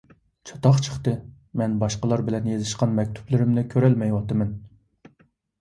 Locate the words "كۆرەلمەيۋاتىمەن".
3.75-4.57